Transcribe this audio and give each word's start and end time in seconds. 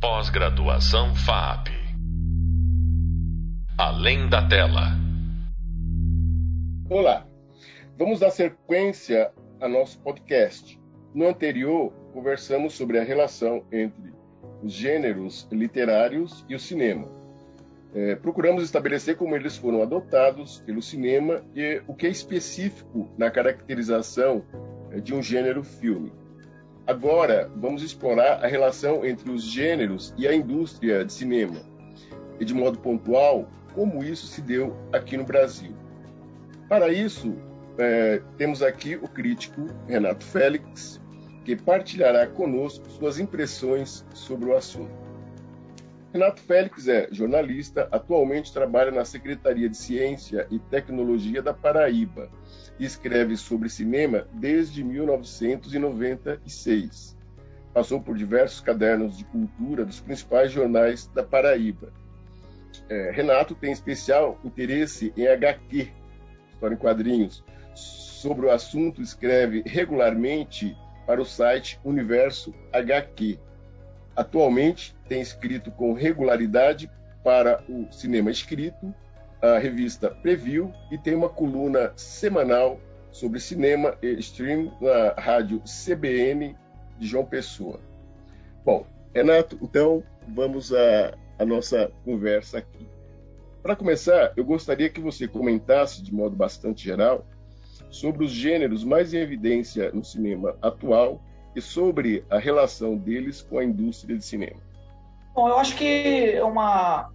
Pós-graduação 0.00 1.14
FAP. 1.14 1.68
Além 3.76 4.30
da 4.30 4.48
tela. 4.48 4.96
Olá, 6.88 7.26
vamos 7.98 8.20
dar 8.20 8.30
sequência 8.30 9.30
a 9.60 9.68
nosso 9.68 10.00
podcast. 10.00 10.80
No 11.14 11.28
anterior, 11.28 11.92
conversamos 12.14 12.72
sobre 12.72 12.98
a 12.98 13.04
relação 13.04 13.62
entre 13.70 14.14
os 14.62 14.72
gêneros 14.72 15.46
literários 15.52 16.46
e 16.48 16.54
o 16.54 16.58
cinema. 16.58 17.06
É, 17.94 18.14
procuramos 18.14 18.64
estabelecer 18.64 19.18
como 19.18 19.36
eles 19.36 19.58
foram 19.58 19.82
adotados 19.82 20.60
pelo 20.60 20.80
cinema 20.80 21.44
e 21.54 21.82
o 21.86 21.94
que 21.94 22.06
é 22.06 22.10
específico 22.10 23.10
na 23.18 23.30
caracterização 23.30 24.46
é, 24.92 24.98
de 24.98 25.14
um 25.14 25.22
gênero 25.22 25.62
filme. 25.62 26.10
Agora, 26.90 27.48
vamos 27.54 27.84
explorar 27.84 28.44
a 28.44 28.48
relação 28.48 29.04
entre 29.06 29.30
os 29.30 29.44
gêneros 29.44 30.12
e 30.18 30.26
a 30.26 30.34
indústria 30.34 31.04
de 31.04 31.12
cinema, 31.12 31.62
e 32.40 32.44
de 32.44 32.52
modo 32.52 32.80
pontual, 32.80 33.48
como 33.76 34.02
isso 34.02 34.26
se 34.26 34.40
deu 34.40 34.76
aqui 34.92 35.16
no 35.16 35.22
Brasil. 35.22 35.72
Para 36.68 36.92
isso, 36.92 37.36
é, 37.78 38.20
temos 38.36 38.60
aqui 38.60 38.96
o 38.96 39.06
crítico 39.06 39.66
Renato 39.86 40.24
Félix, 40.24 41.00
que 41.44 41.54
partilhará 41.54 42.26
conosco 42.26 42.90
suas 42.90 43.20
impressões 43.20 44.04
sobre 44.12 44.48
o 44.48 44.56
assunto. 44.56 45.09
Renato 46.12 46.42
Félix 46.42 46.88
é 46.88 47.06
jornalista, 47.12 47.86
atualmente 47.92 48.52
trabalha 48.52 48.90
na 48.90 49.04
Secretaria 49.04 49.68
de 49.68 49.76
Ciência 49.76 50.44
e 50.50 50.58
Tecnologia 50.58 51.40
da 51.40 51.54
Paraíba 51.54 52.28
e 52.80 52.84
escreve 52.84 53.36
sobre 53.36 53.68
cinema 53.68 54.26
desde 54.32 54.82
1996. 54.82 57.16
Passou 57.72 58.00
por 58.00 58.16
diversos 58.16 58.60
cadernos 58.60 59.18
de 59.18 59.24
cultura 59.24 59.84
dos 59.84 60.00
principais 60.00 60.50
jornais 60.50 61.06
da 61.06 61.22
Paraíba. 61.22 61.92
É, 62.88 63.12
Renato 63.12 63.54
tem 63.54 63.70
especial 63.70 64.36
interesse 64.42 65.12
em 65.16 65.28
HQ, 65.28 65.92
história 66.52 66.74
em 66.74 66.78
quadrinhos. 66.78 67.44
Sobre 67.72 68.46
o 68.46 68.50
assunto, 68.50 69.00
escreve 69.00 69.62
regularmente 69.64 70.76
para 71.06 71.22
o 71.22 71.24
site 71.24 71.78
Universo 71.84 72.52
HQ. 72.72 73.38
Atualmente, 74.20 74.94
tem 75.08 75.22
escrito 75.22 75.70
com 75.70 75.94
regularidade 75.94 76.90
para 77.24 77.64
o 77.66 77.90
Cinema 77.90 78.30
Escrito, 78.30 78.94
a 79.40 79.56
revista 79.56 80.10
Preview 80.10 80.70
e 80.90 80.98
tem 80.98 81.14
uma 81.14 81.30
coluna 81.30 81.94
semanal 81.96 82.78
sobre 83.10 83.40
cinema 83.40 83.96
e 84.02 84.08
stream 84.18 84.76
na 84.78 85.14
rádio 85.16 85.62
CBN 85.64 86.54
de 86.98 87.06
João 87.06 87.24
Pessoa. 87.24 87.80
Bom, 88.62 88.84
Renato, 89.14 89.58
então 89.62 90.02
vamos 90.28 90.70
à, 90.70 91.14
à 91.38 91.46
nossa 91.46 91.90
conversa 92.04 92.58
aqui. 92.58 92.86
Para 93.62 93.74
começar, 93.74 94.34
eu 94.36 94.44
gostaria 94.44 94.90
que 94.90 95.00
você 95.00 95.26
comentasse 95.26 96.02
de 96.02 96.12
modo 96.12 96.36
bastante 96.36 96.84
geral 96.84 97.26
sobre 97.88 98.26
os 98.26 98.32
gêneros 98.32 98.84
mais 98.84 99.14
em 99.14 99.18
evidência 99.18 99.90
no 99.92 100.04
cinema 100.04 100.58
atual 100.60 101.22
e 101.54 101.60
sobre 101.60 102.24
a 102.30 102.38
relação 102.38 102.96
deles 102.96 103.42
com 103.42 103.58
a 103.58 103.64
indústria 103.64 104.16
de 104.16 104.24
cinema. 104.24 104.60
Bom, 105.34 105.48
eu 105.48 105.58
acho 105.58 105.76
que 105.76 106.32
é 106.34 106.44
uma 106.44 107.10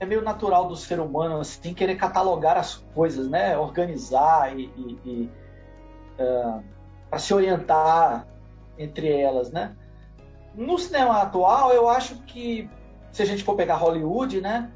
é 0.00 0.06
meio 0.06 0.22
natural 0.22 0.66
do 0.66 0.74
ser 0.74 0.98
humano 0.98 1.40
assim 1.40 1.72
querer 1.72 1.96
catalogar 1.96 2.56
as 2.56 2.76
coisas, 2.94 3.28
né? 3.28 3.56
Organizar 3.56 4.58
e, 4.58 4.64
e, 4.76 4.98
e 5.04 5.30
uh, 6.20 6.62
para 7.08 7.18
se 7.18 7.32
orientar 7.32 8.26
entre 8.76 9.08
elas, 9.08 9.50
né? 9.50 9.76
No 10.54 10.78
cinema 10.78 11.22
atual, 11.22 11.72
eu 11.72 11.88
acho 11.88 12.16
que 12.22 12.68
se 13.12 13.22
a 13.22 13.24
gente 13.24 13.44
for 13.44 13.54
pegar 13.54 13.76
Hollywood, 13.76 14.40
né? 14.40 14.70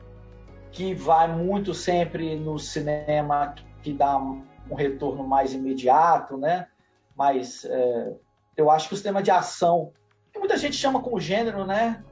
Que 0.71 0.95
vai 0.95 1.29
muito 1.29 1.75
sempre 1.75 2.37
no 2.37 2.59
cinema 2.59 3.55
que 3.83 3.93
dá 3.93 4.17
um 4.17 4.75
retorno 4.75 5.27
mais 5.27 5.53
imediato, 5.53 6.37
né? 6.37 6.69
Mas 7.17 7.65
é, 7.65 8.13
eu 8.57 8.71
acho 8.71 8.89
que 8.89 8.95
o 8.95 8.97
cinema 8.97 9.23
de 9.23 9.31
ação, 9.31 9.93
que 10.33 10.39
muita 10.39 10.57
gente 10.57 10.77
chama 10.77 11.01
como 11.01 11.21
gênero, 11.21 11.65
né? 11.67 12.03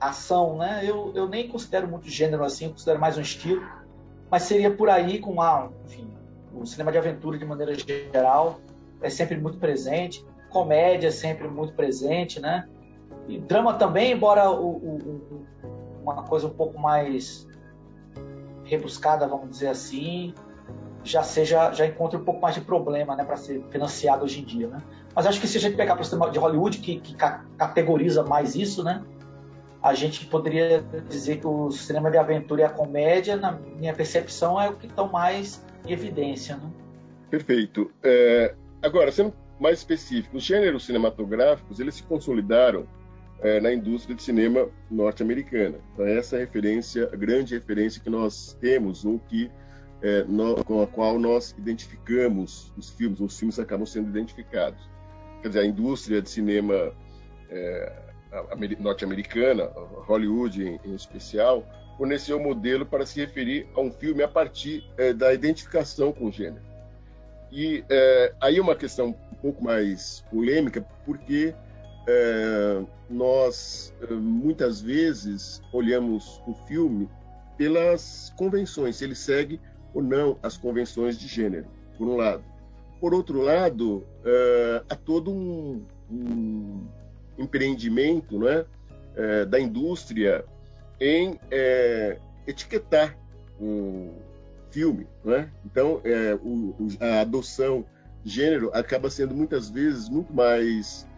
Ação, 0.00 0.56
né? 0.56 0.82
Eu, 0.84 1.12
eu 1.14 1.28
nem 1.28 1.48
considero 1.48 1.88
muito 1.88 2.08
gênero 2.08 2.44
assim, 2.44 2.66
eu 2.66 2.70
considero 2.72 3.00
mais 3.00 3.16
um 3.16 3.22
estilo, 3.22 3.62
mas 4.30 4.42
seria 4.42 4.70
por 4.70 4.88
aí 4.88 5.18
com 5.18 5.40
a, 5.40 5.70
enfim, 5.86 6.10
o 6.54 6.66
cinema 6.66 6.92
de 6.92 6.98
aventura 6.98 7.38
de 7.38 7.44
maneira 7.44 7.74
geral 7.74 8.60
é 9.02 9.08
sempre 9.08 9.36
muito 9.38 9.58
presente, 9.58 10.24
comédia 10.50 11.08
é 11.08 11.12
sempre 11.12 11.48
muito 11.48 11.72
presente, 11.74 12.40
né? 12.40 12.68
E 13.28 13.38
drama 13.38 13.74
também, 13.74 14.12
embora 14.12 14.50
o, 14.50 14.70
o, 14.70 14.96
o, 14.96 15.46
uma 16.02 16.22
coisa 16.24 16.46
um 16.46 16.54
pouco 16.54 16.78
mais 16.78 17.48
rebuscada, 18.64 19.26
vamos 19.26 19.50
dizer 19.50 19.68
assim, 19.68 20.34
já 21.02 21.22
seja 21.22 21.72
já 21.72 21.86
encontra 21.86 22.18
um 22.18 22.24
pouco 22.24 22.40
mais 22.40 22.54
de 22.54 22.60
problema 22.60 23.16
né, 23.16 23.24
para 23.24 23.36
ser 23.36 23.64
financiado 23.70 24.24
hoje 24.24 24.40
em 24.40 24.44
dia. 24.44 24.68
Né? 24.68 24.82
Mas 25.14 25.26
acho 25.26 25.40
que 25.40 25.48
se 25.48 25.58
a 25.58 25.60
gente 25.60 25.76
pegar 25.76 25.94
para 25.94 26.02
o 26.02 26.04
sistema 26.04 26.30
de 26.30 26.38
Hollywood, 26.38 26.78
que, 26.78 27.00
que 27.00 27.14
categoriza 27.56 28.22
mais 28.22 28.54
isso, 28.54 28.84
né, 28.84 29.02
a 29.82 29.94
gente 29.94 30.26
poderia 30.26 30.84
dizer 31.08 31.38
que 31.38 31.46
o 31.46 31.70
cinema 31.70 32.10
de 32.10 32.18
aventura 32.18 32.62
e 32.62 32.64
a 32.64 32.68
comédia, 32.68 33.36
na 33.36 33.52
minha 33.52 33.94
percepção, 33.94 34.60
é 34.60 34.68
o 34.68 34.74
que 34.74 34.86
estão 34.86 35.08
mais 35.08 35.64
em 35.86 35.92
evidência. 35.92 36.56
Né? 36.56 36.70
Perfeito. 37.30 37.90
É, 38.02 38.54
agora, 38.82 39.10
sendo 39.10 39.32
mais 39.58 39.78
específico, 39.78 40.36
os 40.36 40.42
gêneros 40.42 40.84
cinematográficos 40.84 41.80
eles 41.80 41.94
se 41.94 42.02
consolidaram 42.02 42.86
é, 43.42 43.60
na 43.60 43.72
indústria 43.72 44.14
de 44.14 44.22
cinema 44.22 44.68
norte-americana. 44.90 45.78
Então, 45.94 46.06
essa 46.06 46.36
é 46.36 46.38
a 46.38 46.40
referência, 46.40 47.08
a 47.12 47.16
grande 47.16 47.54
referência 47.54 48.02
que 48.02 48.10
nós 48.10 48.56
temos, 48.60 49.04
ou 49.04 49.18
que 49.18 49.50
é, 50.02 50.24
no, 50.24 50.64
com 50.64 50.82
a 50.82 50.86
qual 50.86 51.18
nós 51.18 51.54
identificamos 51.58 52.72
os 52.76 52.90
filmes, 52.90 53.20
os 53.20 53.38
filmes 53.38 53.58
acabam 53.58 53.86
sendo 53.86 54.08
identificados. 54.08 54.80
Quer 55.42 55.48
dizer, 55.48 55.60
a 55.60 55.66
indústria 55.66 56.22
de 56.22 56.30
cinema 56.30 56.92
é, 57.50 57.92
norte-americana, 58.78 59.64
Hollywood 60.06 60.62
em, 60.62 60.80
em, 60.84 60.94
especial, 60.94 61.64
forneceu 61.96 62.38
um 62.38 62.42
modelo 62.42 62.86
para 62.86 63.04
se 63.04 63.20
referir 63.20 63.68
a 63.74 63.80
um 63.80 63.90
filme 63.90 64.22
a 64.22 64.28
partir 64.28 64.84
é, 64.96 65.12
da 65.12 65.34
identificação 65.34 66.12
com 66.12 66.26
o 66.26 66.32
gênero. 66.32 66.64
E 67.52 67.84
é, 67.90 68.32
aí 68.40 68.60
uma 68.60 68.76
questão 68.76 69.08
um 69.08 69.34
pouco 69.42 69.62
mais 69.62 70.24
polêmica, 70.30 70.86
porque 71.04 71.54
é, 72.06 72.82
nós 73.08 73.92
é, 74.02 74.14
muitas 74.14 74.80
vezes 74.80 75.60
olhamos 75.72 76.40
o 76.46 76.54
filme 76.66 77.08
pelas 77.58 78.32
convenções, 78.36 79.02
ele 79.02 79.14
segue 79.14 79.60
ou 79.94 80.02
não 80.02 80.38
as 80.42 80.56
convenções 80.56 81.18
de 81.18 81.26
gênero, 81.26 81.66
por 81.96 82.06
um 82.06 82.16
lado. 82.16 82.42
Por 83.00 83.14
outro 83.14 83.40
lado, 83.40 84.06
uh, 84.20 84.84
há 84.88 84.94
todo 84.94 85.30
um, 85.32 85.82
um 86.10 86.86
empreendimento 87.38 88.38
né, 88.38 88.60
uh, 88.60 89.46
da 89.46 89.58
indústria 89.58 90.44
em 91.00 91.30
uh, 91.30 92.20
etiquetar 92.46 93.16
o 93.58 94.12
filme. 94.70 95.06
Né? 95.24 95.50
Então, 95.64 96.02
o, 96.42 96.74
a 97.00 97.22
adoção 97.22 97.86
de 98.22 98.30
gênero 98.30 98.70
acaba 98.74 99.08
sendo 99.08 99.34
muitas 99.34 99.70
vezes 99.70 100.08
muito 100.08 100.32
mais 100.32 101.08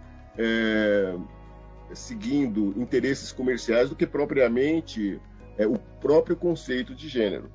seguindo 1.92 2.72
interesses 2.80 3.32
comerciais 3.32 3.90
do 3.90 3.96
que 3.96 4.06
propriamente 4.06 5.20
o 5.58 5.78
próprio 6.00 6.34
conceito 6.34 6.94
de 6.94 7.08
gênero. 7.08 7.50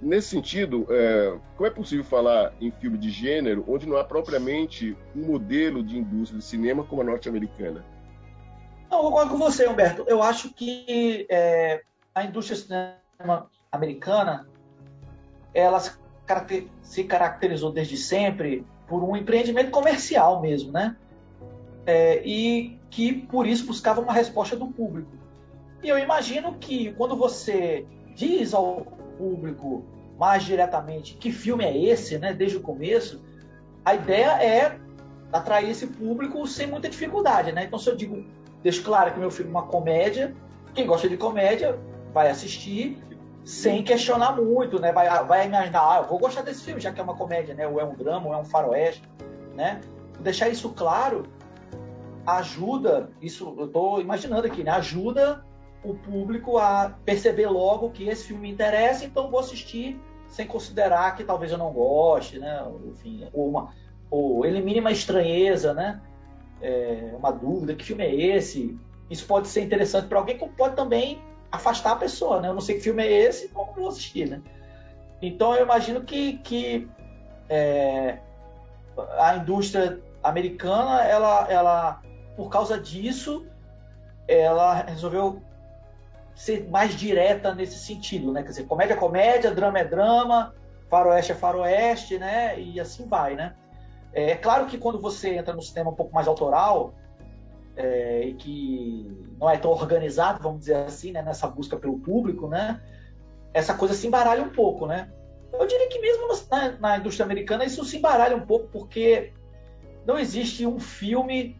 Nesse 0.00 0.28
sentido, 0.28 0.86
é, 0.90 1.38
como 1.56 1.66
é 1.66 1.70
possível 1.70 2.04
falar 2.04 2.52
em 2.60 2.70
filme 2.70 2.98
de 2.98 3.10
gênero 3.10 3.64
onde 3.66 3.86
não 3.86 3.96
há 3.96 4.04
propriamente 4.04 4.96
um 5.14 5.26
modelo 5.26 5.82
de 5.82 5.98
indústria 5.98 6.38
de 6.38 6.44
cinema 6.44 6.84
como 6.84 7.00
a 7.00 7.04
norte-americana? 7.04 7.84
Não, 8.90 8.98
eu 8.98 9.04
concordo 9.04 9.30
com 9.32 9.38
você, 9.38 9.66
Humberto. 9.66 10.04
Eu 10.06 10.22
acho 10.22 10.52
que 10.52 11.26
é, 11.30 11.82
a 12.14 12.24
indústria 12.24 12.56
de 12.56 12.62
cinema 12.62 13.50
americana 13.72 14.46
ela 15.54 15.80
se 16.82 17.04
caracterizou 17.04 17.72
desde 17.72 17.96
sempre 17.96 18.66
por 18.86 19.02
um 19.02 19.16
empreendimento 19.16 19.70
comercial 19.70 20.40
mesmo, 20.40 20.72
né? 20.72 20.96
É, 21.86 22.22
e 22.26 22.78
que 22.90 23.12
por 23.12 23.46
isso 23.46 23.66
buscava 23.66 24.00
uma 24.00 24.12
resposta 24.12 24.56
do 24.56 24.66
público. 24.66 25.10
E 25.82 25.88
eu 25.88 25.98
imagino 25.98 26.54
que 26.58 26.92
quando 26.94 27.16
você 27.16 27.86
diz 28.14 28.52
ao 28.52 28.95
público 29.18 29.84
mais 30.18 30.44
diretamente 30.44 31.14
que 31.14 31.30
filme 31.30 31.64
é 31.64 31.76
esse, 31.76 32.18
né, 32.18 32.32
desde 32.32 32.56
o 32.56 32.60
começo, 32.60 33.22
a 33.84 33.94
ideia 33.94 34.42
é 34.42 34.78
atrair 35.32 35.70
esse 35.70 35.86
público 35.86 36.46
sem 36.46 36.66
muita 36.66 36.88
dificuldade, 36.88 37.52
né? 37.52 37.64
Então 37.64 37.78
se 37.78 37.88
eu 37.88 37.96
digo, 37.96 38.24
deixo 38.62 38.82
claro 38.82 39.12
que 39.12 39.18
meu 39.18 39.30
filme 39.30 39.50
é 39.50 39.54
uma 39.54 39.66
comédia, 39.66 40.34
quem 40.74 40.86
gosta 40.86 41.08
de 41.08 41.16
comédia 41.16 41.78
vai 42.12 42.30
assistir 42.30 42.98
sem 43.44 43.82
questionar 43.82 44.32
muito, 44.32 44.80
né? 44.80 44.92
Vai, 44.92 45.08
vai 45.24 45.46
imaginar, 45.46 45.80
ah, 45.80 45.98
eu 45.98 46.08
vou 46.08 46.18
gostar 46.18 46.42
desse 46.42 46.64
filme, 46.64 46.80
já 46.80 46.92
que 46.92 47.00
é 47.00 47.02
uma 47.02 47.14
comédia, 47.14 47.54
né? 47.54 47.66
Ou 47.66 47.78
é 47.78 47.84
um 47.84 47.94
drama, 47.94 48.26
ou 48.26 48.34
é 48.34 48.38
um 48.38 48.44
faroeste, 48.44 49.02
né? 49.54 49.80
Deixar 50.20 50.48
isso 50.48 50.70
claro 50.70 51.24
ajuda, 52.26 53.08
isso 53.22 53.54
eu 53.56 53.66
estou 53.66 54.00
imaginando 54.00 54.46
aqui, 54.46 54.64
né? 54.64 54.72
Ajuda 54.72 55.44
o 55.82 55.94
público 55.94 56.58
a 56.58 56.94
perceber 57.04 57.46
logo 57.46 57.90
que 57.90 58.08
esse 58.08 58.24
filme 58.24 58.42
me 58.42 58.50
interessa, 58.50 59.04
então 59.04 59.30
vou 59.30 59.40
assistir 59.40 60.00
sem 60.28 60.46
considerar 60.46 61.14
que 61.16 61.24
talvez 61.24 61.52
eu 61.52 61.58
não 61.58 61.72
goste, 61.72 62.38
né? 62.38 62.64
Enfim, 62.86 63.28
ou, 63.32 63.48
uma, 63.48 63.72
ou 64.10 64.44
elimine 64.44 64.80
uma 64.80 64.90
estranheza, 64.90 65.72
né? 65.72 66.00
É, 66.60 67.12
uma 67.16 67.30
dúvida, 67.30 67.74
que 67.74 67.84
filme 67.84 68.04
é 68.04 68.14
esse? 68.14 68.76
Isso 69.08 69.26
pode 69.26 69.48
ser 69.48 69.62
interessante 69.62 70.08
para 70.08 70.18
alguém, 70.18 70.36
como 70.36 70.52
pode 70.52 70.74
também 70.74 71.22
afastar 71.50 71.92
a 71.92 71.96
pessoa, 71.96 72.40
né? 72.40 72.48
Eu 72.48 72.54
não 72.54 72.60
sei 72.60 72.76
que 72.76 72.82
filme 72.82 73.02
é 73.02 73.10
esse, 73.10 73.46
então 73.46 73.72
vou 73.74 73.88
assistir, 73.88 74.28
né? 74.28 74.42
Então 75.22 75.54
eu 75.54 75.62
imagino 75.64 76.02
que, 76.02 76.38
que 76.38 76.88
é, 77.48 78.18
a 79.18 79.36
indústria 79.36 80.00
americana, 80.22 81.02
ela, 81.04 81.46
ela, 81.48 82.02
por 82.36 82.48
causa 82.48 82.78
disso, 82.78 83.46
ela 84.26 84.74
resolveu 84.74 85.40
ser 86.36 86.68
mais 86.68 86.94
direta 86.94 87.54
nesse 87.54 87.78
sentido, 87.78 88.30
né? 88.30 88.42
Quer 88.42 88.50
dizer, 88.50 88.64
comédia 88.64 88.92
é 88.92 88.96
comédia, 88.96 89.50
drama 89.50 89.78
é 89.78 89.84
drama, 89.84 90.54
faroeste 90.90 91.32
é 91.32 91.34
faroeste, 91.34 92.18
né? 92.18 92.60
E 92.60 92.78
assim 92.78 93.08
vai, 93.08 93.34
né? 93.34 93.54
É, 94.12 94.32
é 94.32 94.36
claro 94.36 94.66
que 94.66 94.76
quando 94.76 95.00
você 95.00 95.34
entra 95.34 95.54
no 95.54 95.62
cinema 95.62 95.90
um 95.90 95.94
pouco 95.94 96.14
mais 96.14 96.28
autoral 96.28 96.94
é, 97.74 98.26
e 98.26 98.34
que 98.34 99.34
não 99.40 99.48
é 99.48 99.56
tão 99.56 99.70
organizado, 99.70 100.42
vamos 100.42 100.60
dizer 100.60 100.76
assim, 100.76 101.10
né? 101.10 101.22
Nessa 101.22 101.48
busca 101.48 101.78
pelo 101.78 101.98
público, 101.98 102.46
né? 102.46 102.82
Essa 103.54 103.72
coisa 103.72 103.94
se 103.94 104.06
embaralha 104.06 104.42
um 104.42 104.50
pouco, 104.50 104.86
né? 104.86 105.10
Eu 105.50 105.66
diria 105.66 105.88
que 105.88 105.98
mesmo 105.98 106.28
na, 106.50 106.72
na 106.72 106.98
indústria 106.98 107.24
americana 107.24 107.64
isso 107.64 107.82
se 107.82 107.96
embaralha 107.96 108.36
um 108.36 108.44
pouco 108.44 108.68
porque 108.68 109.32
não 110.04 110.18
existe 110.18 110.66
um 110.66 110.78
filme 110.78 111.58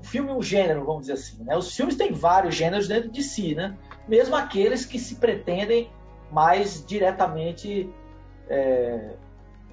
um 0.00 0.04
filme 0.04 0.30
um 0.32 0.42
gênero, 0.42 0.84
vamos 0.84 1.02
dizer 1.02 1.14
assim. 1.14 1.44
Né? 1.44 1.56
Os 1.56 1.74
filmes 1.74 1.96
têm 1.96 2.12
vários 2.12 2.54
gêneros 2.54 2.88
dentro 2.88 3.10
de 3.10 3.22
si, 3.22 3.54
né? 3.54 3.76
mesmo 4.08 4.34
aqueles 4.34 4.84
que 4.84 4.98
se 4.98 5.16
pretendem 5.16 5.90
mais 6.30 6.84
diretamente 6.84 7.92
é, 8.48 9.10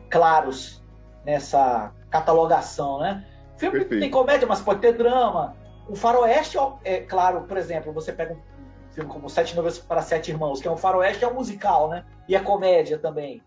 claros 0.10 0.84
nessa 1.26 1.94
catalogação. 2.10 3.00
Né? 3.00 3.26
Filme 3.58 3.80
Perfeito. 3.80 4.02
tem 4.02 4.12
comédia, 4.12 4.48
mas 4.48 4.62
pode 4.62 4.82
ter 4.82 4.94
drama. 4.94 5.56
O 5.88 5.96
faroeste, 5.96 6.58
é 6.84 7.00
claro, 7.00 7.44
por 7.44 7.58
exemplo, 7.58 7.94
você 7.94 8.12
pega 8.12 8.34
um 8.34 8.92
filme 8.92 9.10
como 9.10 9.30
Sete 9.30 9.56
Noivas 9.56 9.80
para 9.80 10.02
Sete 10.02 10.32
Irmãos, 10.32 10.62
que 10.62 10.68
é 10.68 10.72
um 10.72 10.78
faroeste, 10.78 11.24
é 11.24 11.28
um 11.28 11.34
musical, 11.34 11.90
né? 11.90 12.06
E 12.28 12.36
é 12.36 12.40
comédia 12.40 12.98
também. 12.98 13.42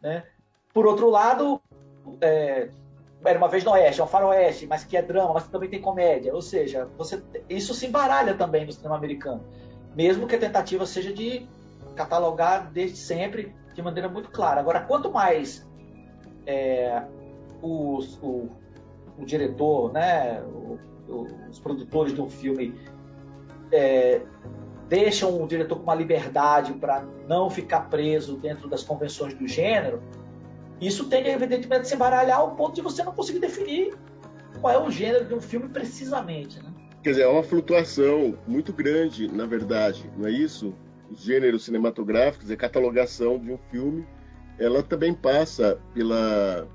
Né? 0.00 0.24
Por 0.72 0.86
outro 0.86 1.10
lado, 1.10 1.60
é, 2.20 2.70
era 3.24 3.38
uma 3.38 3.48
vez 3.48 3.64
no 3.64 3.72
Oeste, 3.72 4.00
é 4.00 4.04
um 4.04 4.06
faroeste, 4.06 4.66
mas 4.66 4.84
que 4.84 4.96
é 4.96 5.02
drama, 5.02 5.34
mas 5.34 5.46
também 5.48 5.68
tem 5.68 5.80
comédia. 5.80 6.34
Ou 6.34 6.42
seja, 6.42 6.88
você, 6.96 7.22
isso 7.48 7.74
se 7.74 7.86
embaralha 7.86 8.34
também 8.34 8.66
no 8.66 8.72
cinema 8.72 8.96
americano. 8.96 9.44
Mesmo 9.94 10.26
que 10.26 10.34
a 10.34 10.38
tentativa 10.38 10.86
seja 10.86 11.12
de 11.12 11.46
catalogar 11.94 12.70
desde 12.72 12.96
sempre 12.96 13.54
de 13.74 13.82
maneira 13.82 14.08
muito 14.08 14.30
clara. 14.30 14.60
Agora, 14.60 14.80
quanto 14.80 15.10
mais 15.10 15.66
é, 16.46 17.02
os, 17.60 18.18
o, 18.22 18.48
o, 19.18 19.24
diretor, 19.24 19.92
né, 19.92 20.42
o, 20.42 20.78
o, 21.08 21.26
os 21.48 21.60
produtores 21.60 22.14
de 22.14 22.20
um 22.20 22.28
filme 22.28 22.74
é, 23.70 24.22
deixam 24.88 25.42
o 25.42 25.46
diretor 25.46 25.76
com 25.76 25.84
uma 25.84 25.94
liberdade 25.94 26.72
para 26.74 27.04
não 27.26 27.48
ficar 27.48 27.88
preso 27.88 28.36
dentro 28.36 28.68
das 28.68 28.82
convenções 28.82 29.34
do 29.34 29.46
gênero, 29.46 30.02
isso 30.86 31.08
tende, 31.08 31.28
evidentemente, 31.28 31.82
a 31.82 31.84
se 31.84 31.94
embaralhar 31.94 32.38
ao 32.38 32.56
ponto 32.56 32.74
de 32.74 32.82
você 32.82 33.02
não 33.02 33.12
conseguir 33.12 33.38
definir 33.38 33.94
qual 34.60 34.74
é 34.74 34.78
o 34.78 34.90
gênero 34.90 35.24
de 35.24 35.34
um 35.34 35.40
filme 35.40 35.68
precisamente. 35.68 36.62
Né? 36.62 36.70
Quer 37.02 37.10
dizer, 37.10 37.22
é 37.22 37.28
uma 37.28 37.42
flutuação 37.42 38.38
muito 38.46 38.72
grande, 38.72 39.28
na 39.28 39.46
verdade, 39.46 40.10
não 40.16 40.26
é 40.26 40.30
isso? 40.30 40.74
Os 41.10 41.20
gêneros 41.22 41.64
cinematográficos, 41.64 42.50
a 42.50 42.56
catalogação 42.56 43.38
de 43.38 43.52
um 43.52 43.58
filme, 43.70 44.06
ela 44.58 44.82
também 44.82 45.12
passa 45.12 45.78
pela, 45.94 46.68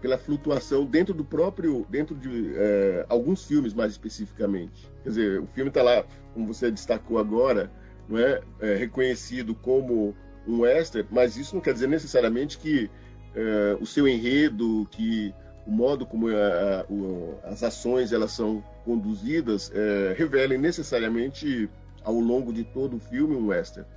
pela 0.00 0.18
flutuação 0.18 0.84
dentro 0.84 1.14
do 1.14 1.24
próprio, 1.24 1.86
dentro 1.88 2.14
de 2.14 2.52
é, 2.56 3.06
alguns 3.08 3.44
filmes 3.44 3.72
mais 3.72 3.92
especificamente. 3.92 4.90
Quer 5.02 5.08
dizer, 5.08 5.40
o 5.40 5.46
filme 5.46 5.68
está 5.68 5.82
lá, 5.82 6.04
como 6.34 6.46
você 6.46 6.70
destacou 6.70 7.18
agora, 7.18 7.70
não 8.08 8.18
é, 8.18 8.40
é 8.60 8.74
reconhecido 8.74 9.54
como 9.54 10.14
um 10.46 10.60
western, 10.60 11.08
mas 11.10 11.36
isso 11.36 11.54
não 11.54 11.62
quer 11.62 11.72
dizer 11.72 11.88
necessariamente 11.88 12.58
que 12.58 12.90
é, 13.34 13.76
o 13.80 13.86
seu 13.86 14.06
enredo, 14.06 14.86
que 14.90 15.34
o 15.66 15.70
modo 15.70 16.04
como 16.04 16.28
a, 16.28 16.32
a, 16.32 16.84
o, 16.90 17.38
as 17.44 17.62
ações 17.62 18.12
elas 18.12 18.32
são 18.32 18.62
conduzidas 18.84 19.70
é, 19.74 20.14
revelem 20.16 20.58
necessariamente 20.58 21.70
ao 22.04 22.14
longo 22.14 22.52
de 22.52 22.64
todo 22.64 22.96
o 22.96 23.00
filme 23.00 23.36
um 23.36 23.48
western. 23.48 23.88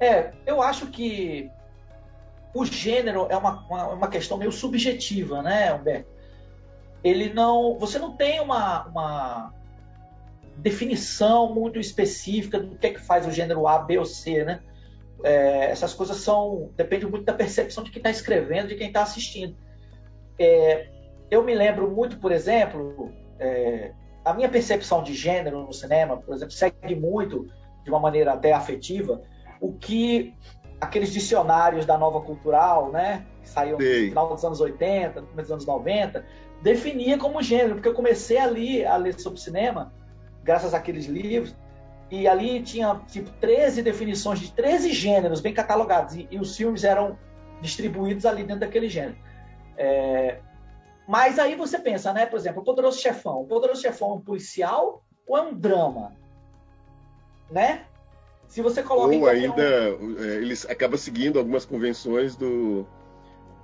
É, 0.00 0.32
eu 0.46 0.62
acho 0.62 0.86
que 0.88 1.50
o 2.54 2.64
gênero 2.64 3.26
é 3.30 3.36
uma, 3.36 3.64
uma, 3.68 3.88
uma, 3.88 4.08
questão 4.08 4.36
meio 4.36 4.50
subjetiva, 4.50 5.42
né, 5.42 5.72
Humberto? 5.72 6.08
Ele 7.04 7.32
não, 7.32 7.78
você 7.78 7.98
não 7.98 8.16
tem 8.16 8.40
uma, 8.40 8.86
uma 8.86 9.54
definição 10.56 11.54
muito 11.54 11.78
específica 11.78 12.58
do 12.58 12.76
que 12.76 12.88
é 12.88 12.90
que 12.90 13.00
faz 13.00 13.26
o 13.26 13.30
gênero 13.30 13.66
A, 13.66 13.78
B 13.78 13.98
ou 13.98 14.04
C, 14.04 14.44
né? 14.44 14.60
É, 15.22 15.70
essas 15.70 15.92
coisas 15.94 16.18
são. 16.18 16.70
depende 16.76 17.06
muito 17.06 17.24
da 17.24 17.32
percepção 17.32 17.84
de 17.84 17.90
quem 17.90 18.00
está 18.00 18.10
escrevendo, 18.10 18.68
de 18.68 18.76
quem 18.76 18.88
está 18.88 19.02
assistindo. 19.02 19.56
É, 20.38 20.88
eu 21.30 21.44
me 21.44 21.54
lembro 21.54 21.90
muito, 21.90 22.18
por 22.18 22.32
exemplo, 22.32 23.12
é, 23.38 23.92
a 24.24 24.34
minha 24.34 24.48
percepção 24.48 25.02
de 25.02 25.14
gênero 25.14 25.62
no 25.62 25.72
cinema, 25.72 26.16
por 26.16 26.34
exemplo, 26.34 26.52
segue 26.52 26.94
muito, 26.94 27.48
de 27.84 27.90
uma 27.90 28.00
maneira 28.00 28.32
até 28.32 28.52
afetiva, 28.52 29.22
o 29.60 29.72
que 29.72 30.34
aqueles 30.80 31.12
dicionários 31.12 31.84
da 31.84 31.98
nova 31.98 32.20
cultural, 32.20 32.90
né, 32.90 33.26
que 33.42 33.48
saíam 33.48 33.78
no 33.78 33.84
final 33.84 34.34
dos 34.34 34.44
anos 34.44 34.60
80, 34.60 35.20
no 35.20 35.26
começo 35.26 35.48
dos 35.48 35.52
anos 35.52 35.66
90, 35.66 36.24
definia 36.62 37.18
como 37.18 37.42
gênero, 37.42 37.74
porque 37.74 37.88
eu 37.88 37.94
comecei 37.94 38.38
ali 38.38 38.84
a 38.84 38.96
ler 38.96 39.18
sobre 39.18 39.40
cinema, 39.40 39.92
graças 40.42 40.72
àqueles 40.74 41.06
livros, 41.06 41.54
e 42.10 42.26
ali 42.26 42.60
tinha 42.62 43.00
tipo 43.06 43.30
13 43.40 43.82
definições 43.82 44.40
de 44.40 44.52
13 44.52 44.92
gêneros 44.92 45.40
bem 45.40 45.54
catalogados 45.54 46.16
e, 46.16 46.26
e 46.30 46.38
os 46.38 46.56
filmes 46.56 46.82
eram 46.82 47.16
distribuídos 47.60 48.26
ali 48.26 48.42
dentro 48.42 48.60
daquele 48.60 48.88
gênero. 48.88 49.16
É, 49.76 50.40
mas 51.06 51.38
aí 51.38 51.54
você 51.54 51.78
pensa, 51.78 52.12
né? 52.12 52.26
Por 52.26 52.38
exemplo, 52.38 52.62
o 52.62 52.64
Poderoso 52.64 53.00
Chefão. 53.00 53.42
O 53.42 53.46
Poderoso 53.46 53.80
Chefão 53.80 54.10
é 54.10 54.14
um 54.14 54.20
policial 54.20 55.04
ou 55.26 55.38
é 55.38 55.42
um 55.42 55.54
drama? 55.54 56.12
Né? 57.50 57.84
Se 58.48 58.60
você 58.60 58.82
coloca 58.82 59.14
ou 59.14 59.28
ainda 59.28 59.96
um... 60.00 60.16
É, 60.18 60.36
eles 60.36 60.68
acabam 60.68 60.98
seguindo 60.98 61.38
algumas 61.38 61.64
convenções 61.64 62.34
do 62.34 62.84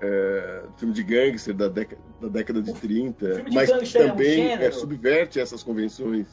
é, 0.00 0.62
filme 0.76 0.94
de 0.94 1.02
gangster 1.02 1.54
da 1.54 1.68
década, 1.68 2.02
da 2.20 2.28
década 2.28 2.62
de 2.62 2.72
30, 2.72 3.44
mas 3.52 3.92
também 3.92 4.52
é 4.52 4.68
um 4.68 4.72
subverte 4.72 5.40
essas 5.40 5.62
convenções 5.62 6.26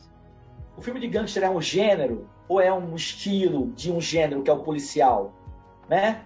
o 0.77 0.81
filme 0.81 0.99
de 0.99 1.07
gangster 1.07 1.43
é 1.43 1.49
um 1.49 1.61
gênero 1.61 2.27
ou 2.47 2.59
é 2.59 2.73
um 2.73 2.95
estilo 2.95 3.71
de 3.75 3.91
um 3.91 4.01
gênero 4.01 4.41
que 4.41 4.49
é 4.49 4.53
o 4.53 4.59
policial, 4.59 5.33
né? 5.89 6.23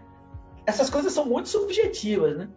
Essas 0.65 0.89
coisas 0.89 1.13
são 1.13 1.25
muito 1.25 1.49
subjetivas, 1.49 2.37
né? 2.37 2.49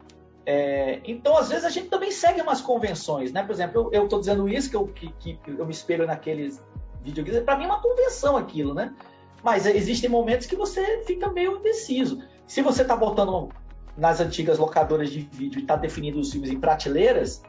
É, 0.47 1.00
então, 1.04 1.37
às 1.37 1.49
vezes, 1.49 1.64
a 1.64 1.68
gente 1.68 1.88
também 1.88 2.11
segue 2.11 2.40
umas 2.40 2.61
convenções, 2.61 3.32
né? 3.32 3.42
Por 3.42 3.52
exemplo, 3.52 3.90
eu 3.92 4.04
estou 4.04 4.18
dizendo 4.18 4.49
isso, 4.49 4.70
que 4.70 4.76
eu, 4.76 4.87
que, 4.87 5.12
que 5.18 5.38
eu 5.47 5.64
me 5.64 5.73
espelho 5.73 6.06
naqueles 6.06 6.62
videogames. 7.02 7.42
Para 7.42 7.56
mim 7.56 7.64
é 7.64 7.66
uma 7.66 7.80
convenção 7.80 8.37
aquilo, 8.37 8.75
né? 8.75 8.94
Mas 9.42 9.66
existem 9.66 10.11
momentos 10.11 10.47
que 10.47 10.56
você 10.56 11.02
fica 11.06 11.30
meio 11.30 11.59
indeciso. 11.59 12.23
Se 12.47 12.62
você 12.62 12.82
está 12.82 12.97
botando 12.97 13.49
nas 13.97 14.20
antigas 14.20 14.59
locadoras 14.59 15.11
de 15.11 15.20
vídeo 15.20 15.59
e 15.59 15.62
está 15.62 15.76
definindo 15.76 16.18
os 16.18 16.32
filmes 16.32 16.50
em 16.50 16.59
prateleiras, 16.59 17.42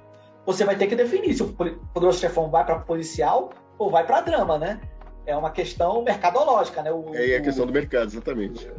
você 0.45 0.63
vai 0.63 0.75
ter 0.75 0.87
que 0.87 0.95
definir 0.95 1.33
se 1.33 1.43
o 1.43 1.53
Poderoso 1.93 2.19
Chefão 2.19 2.49
vai 2.49 2.65
para 2.65 2.79
policial 2.79 3.51
ou 3.77 3.89
vai 3.89 4.05
para 4.05 4.21
drama, 4.21 4.57
né? 4.57 4.79
É 5.25 5.35
uma 5.35 5.51
questão 5.51 6.01
mercadológica, 6.01 6.81
né? 6.81 6.91
O, 6.91 7.13
é 7.13 7.37
a 7.37 7.41
questão 7.41 7.65
do 7.65 7.73
mercado, 7.73 8.07
exatamente. 8.07 8.69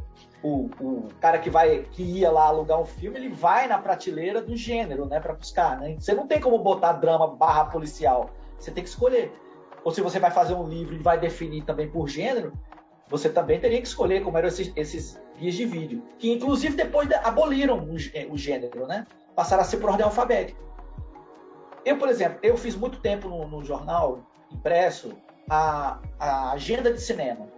O, 0.43 0.69
o, 0.81 1.09
cara 1.21 1.39
que 1.39 1.49
vai 1.49 1.85
que 1.93 2.03
ia 2.03 2.31
lá 2.31 2.47
alugar 2.47 2.81
um 2.81 2.85
filme, 2.85 3.17
ele 3.17 3.29
vai 3.29 3.69
na 3.69 3.79
prateleira 3.79 4.43
do 4.43 4.57
gênero, 4.57 5.07
né, 5.07 5.21
para 5.21 5.35
buscar, 5.35 5.79
né? 5.79 5.97
Você 5.99 6.13
não 6.15 6.27
tem 6.27 6.41
como 6.41 6.59
botar 6.59 6.95
drama 6.95 7.29
barra 7.29 7.67
policial. 7.67 8.31
Você 8.59 8.71
tem 8.71 8.83
que 8.83 8.91
escolher. 8.91 9.33
Ou 9.85 9.93
se 9.93 10.01
você 10.01 10.19
vai 10.19 10.31
fazer 10.31 10.55
um 10.55 10.69
livro 10.69 10.95
e 10.95 10.99
vai 10.99 11.19
definir 11.19 11.63
também 11.65 11.89
por 11.89 12.09
gênero, 12.09 12.53
você 13.09 13.29
também 13.29 13.61
teria 13.61 13.81
que 13.81 13.87
escolher 13.87 14.23
como 14.23 14.39
eram 14.39 14.49
esses, 14.49 14.73
esses 14.75 15.21
guias 15.39 15.55
de 15.55 15.65
vídeo, 15.65 16.03
que 16.19 16.33
inclusive 16.33 16.77
depois 16.77 17.09
aboliram 17.23 17.79
o, 17.79 17.95
o 18.33 18.39
gênero, 18.39 18.87
né? 18.87 19.07
Passaram 19.37 19.63
a 19.63 19.65
ser 19.65 19.77
por 19.77 19.91
ordem 19.91 20.05
alfabética. 20.05 20.61
Eu, 21.85 21.99
por 21.99 22.09
exemplo, 22.09 22.39
eu 22.43 22.57
fiz 22.57 22.77
muito 22.77 23.01
tempo 23.01 23.29
no, 23.29 23.47
no 23.47 23.65
jornal 23.65 24.21
impresso 24.53 25.17
a, 25.49 25.99
a 26.19 26.53
agenda 26.53 26.93
de 26.93 27.01
cinema. 27.01 27.49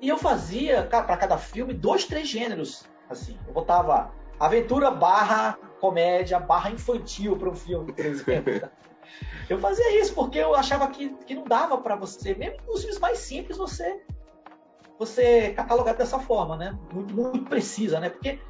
E 0.00 0.08
eu 0.08 0.18
fazia, 0.18 0.82
para 0.82 1.16
cada 1.16 1.38
filme, 1.38 1.72
dois, 1.72 2.04
três 2.04 2.28
gêneros. 2.28 2.84
Assim, 3.08 3.38
eu 3.46 3.52
botava 3.52 4.12
aventura 4.38 4.90
barra 4.90 5.58
comédia 5.80 6.38
barra 6.38 6.70
infantil 6.70 7.36
para 7.36 7.50
um 7.50 7.54
filme, 7.54 7.92
por 7.92 8.04
exemplo. 8.04 8.52
Eu 9.48 9.60
fazia 9.60 10.00
isso 10.00 10.12
porque 10.14 10.38
eu 10.38 10.56
achava 10.56 10.88
que, 10.88 11.10
que 11.24 11.34
não 11.34 11.44
dava 11.44 11.78
para 11.78 11.94
você, 11.94 12.34
mesmo 12.34 12.58
nos 12.66 12.80
filmes 12.80 12.98
mais 12.98 13.18
simples, 13.18 13.56
você 13.56 14.02
você 14.98 15.50
catalogar 15.50 15.96
dessa 15.96 16.18
forma, 16.18 16.56
né? 16.56 16.76
Muito, 16.92 17.14
muito 17.14 17.44
precisa, 17.48 18.00
né? 18.00 18.10
Porque 18.10 18.40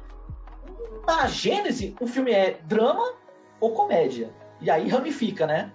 na 1.05 1.27
gênese, 1.27 1.95
o 2.01 2.07
filme 2.07 2.31
é 2.31 2.59
drama 2.63 3.13
ou 3.59 3.73
comédia. 3.73 4.33
E 4.59 4.71
aí 4.71 4.89
ramifica, 4.89 5.45
né? 5.45 5.71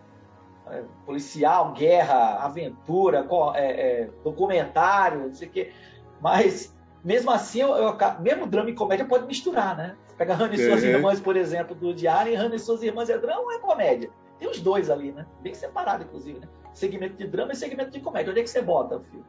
É, 0.73 0.83
policial, 1.05 1.75
guerra, 1.75 2.37
aventura, 2.45 3.29
é, 3.55 3.64
é, 3.64 4.11
documentário, 4.25 5.26
não 5.26 5.35
sei 5.35 5.47
o 5.47 5.50
quê. 5.50 5.73
Mas, 6.19 6.75
mesmo 7.05 7.31
assim, 7.31 7.61
eu, 7.61 7.75
eu, 7.75 7.97
mesmo 8.21 8.47
drama 8.47 8.71
e 8.71 8.75
comédia 8.75 9.05
pode 9.05 9.26
misturar, 9.26 9.76
né? 9.76 9.97
Você 10.07 10.17
pega 10.17 10.35
Hannah 10.35 10.55
e 10.55 10.67
suas 10.67 10.83
irmãs, 10.83 11.21
por 11.21 11.37
exemplo, 11.37 11.75
do 11.75 11.93
Diário, 11.93 12.33
e 12.33 12.37
Hannah 12.37 12.55
e 12.55 12.59
suas 12.59 12.83
irmãs 12.83 13.11
é 13.11 13.19
drama 13.19 13.43
ou 13.43 13.52
é 13.52 13.59
comédia? 13.59 14.09
Tem 14.38 14.49
os 14.49 14.61
dois 14.61 14.88
ali, 14.88 15.12
né? 15.12 15.26
Bem 15.43 15.52
separado, 15.52 16.05
inclusive, 16.05 16.41
né? 16.41 16.49
Segmento 16.73 17.17
de 17.17 17.26
drama 17.26 17.52
e 17.52 17.57
segmento 17.57 17.91
de 17.91 18.00
comédia. 18.00 18.31
Onde 18.31 18.41
é 18.41 18.43
que 18.43 18.50
você 18.50 18.62
bota 18.62 18.97
o 18.97 19.00
filme? 19.00 19.26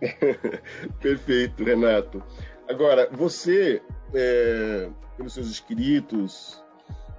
Perfeito, 0.98 1.62
Renato. 1.62 2.22
Agora, 2.70 3.06
você, 3.12 3.82
é, 4.14 4.88
pelos 5.18 5.34
seus 5.34 5.50
escritos, 5.50 6.64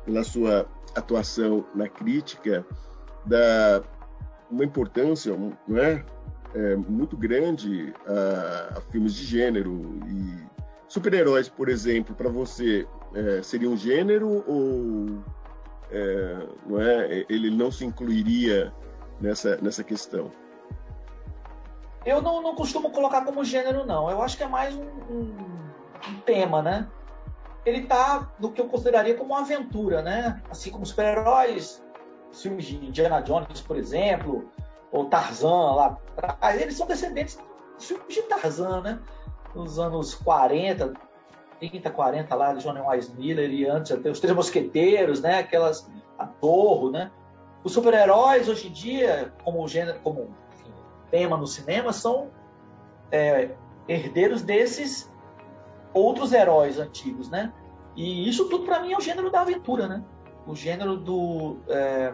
pela 0.04 0.24
sua 0.24 0.68
atuação 0.96 1.64
na 1.76 1.88
crítica, 1.88 2.66
dá 3.26 3.84
uma 4.50 4.64
importância 4.64 5.36
não 5.68 5.78
é? 5.78 6.04
é 6.54 6.76
muito 6.76 7.18
grande 7.18 7.94
a, 8.06 8.78
a, 8.78 8.82
filmes 8.82 9.14
de 9.14 9.26
gênero 9.26 10.00
e 10.08 10.46
super-heróis, 10.88 11.50
por 11.50 11.68
exemplo, 11.68 12.16
para 12.16 12.30
você 12.30 12.88
é, 13.14 13.42
seria 13.42 13.70
um 13.70 13.76
gênero 13.76 14.44
ou 14.48 15.24
é, 15.92 16.48
não 16.66 16.82
é? 16.82 17.26
ele 17.30 17.50
não 17.50 17.72
se 17.72 17.86
incluiria 17.86 18.74
nessa, 19.20 19.58
nessa 19.58 19.84
questão? 19.84 20.32
Eu 22.06 22.22
não, 22.22 22.42
não 22.42 22.56
costumo 22.56 22.92
colocar 22.92 23.22
como 23.26 23.44
gênero, 23.44 23.86
não. 23.86 24.10
Eu 24.10 24.22
acho 24.22 24.38
que 24.38 24.44
é 24.44 24.48
mais 24.48 24.76
um, 24.76 24.84
um, 24.84 25.36
um 26.08 26.20
tema, 26.24 26.62
né? 26.62 26.88
Ele 27.66 27.88
tá 27.88 28.32
no 28.40 28.52
que 28.52 28.62
eu 28.62 28.68
consideraria 28.68 29.16
como 29.16 29.34
uma 29.34 29.42
aventura, 29.42 30.04
né? 30.04 30.42
Assim 30.52 30.70
como 30.70 30.86
super-heróis, 30.86 31.84
filmes 32.42 32.66
de 32.66 32.76
Indiana 32.76 33.22
Jones, 33.22 33.62
por 33.62 33.78
exemplo, 33.78 34.50
ou 34.92 35.06
Tarzan 35.06 35.76
lá 35.76 35.98
atrás, 36.18 36.62
eles 36.62 36.76
são 36.76 36.88
descendentes 36.88 37.38
dos 37.76 37.86
filmes 37.86 38.14
de 38.14 38.22
Tarzan, 38.24 38.82
né? 38.82 39.00
Nos 39.54 39.80
anos 39.80 40.16
40, 40.16 40.94
30, 41.60 41.90
40 41.90 42.36
lá, 42.36 42.54
de 42.54 42.64
John 42.64 42.90
Wise 42.90 43.14
Miller 43.16 43.50
e 43.50 43.66
antes 43.66 43.92
até 43.92 44.10
os 44.10 44.20
Três 44.20 44.36
Mosqueteiros, 44.36 45.22
né? 45.22 45.40
Aquelas, 45.40 45.90
a 46.18 46.26
Torre, 46.26 46.92
né? 46.92 47.12
Os 47.64 47.74
super-heróis 47.74 48.48
hoje 48.48 48.68
em 48.68 48.72
dia, 48.72 49.34
como 49.44 49.68
gênero, 49.68 50.00
como 50.02 50.30
tema 51.10 51.38
no 51.38 51.48
cinema 51.48 51.92
são 51.92 52.30
é, 53.12 53.52
herdeiros 53.88 54.42
desses 54.42 55.12
outros 55.94 56.34
heróis 56.34 56.78
antigos, 56.78 57.30
né? 57.30 57.54
E 57.96 58.28
isso 58.28 58.50
tudo 58.50 58.66
para 58.66 58.82
mim 58.82 58.94
é 58.94 58.98
o 58.98 59.02
gênero 59.02 59.32
da 59.32 59.42
aventura, 59.42 59.88
né? 59.88 60.04
O 60.48 60.56
gênero 60.56 60.98
do, 60.98 61.58
é, 61.68 62.14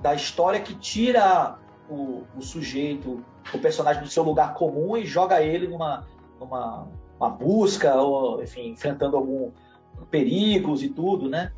da 0.00 0.14
história 0.14 0.60
que 0.60 0.74
tira 0.74 1.56
o, 1.88 2.24
o, 2.36 2.42
sujeito, 2.42 3.24
o 3.52 3.58
personagem 3.58 4.02
do 4.02 4.08
seu 4.08 4.22
lugar 4.22 4.54
comum 4.54 4.96
e 4.96 5.04
joga 5.04 5.42
ele 5.42 5.68
numa, 5.68 6.06
numa 6.38 6.88
uma 7.20 7.28
busca, 7.28 7.94
ou, 7.96 8.42
enfim, 8.42 8.70
enfrentando 8.70 9.16
algum 9.16 9.50
perigos 10.10 10.82
e 10.82 10.88
tudo, 10.88 11.28
né? 11.28 11.52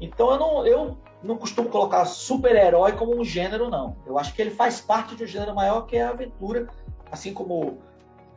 Então 0.00 0.32
eu 0.32 0.38
não, 0.38 0.66
eu 0.66 0.98
não 1.22 1.36
costumo 1.36 1.68
colocar 1.68 2.04
super-herói 2.04 2.92
como 2.92 3.16
um 3.16 3.24
gênero, 3.24 3.70
não. 3.70 3.96
Eu 4.04 4.18
acho 4.18 4.34
que 4.34 4.42
ele 4.42 4.50
faz 4.50 4.80
parte 4.80 5.14
de 5.14 5.22
um 5.22 5.26
gênero 5.26 5.54
maior 5.54 5.82
que 5.82 5.96
é 5.96 6.02
a 6.02 6.10
aventura, 6.10 6.66
assim 7.12 7.32
como 7.32 7.78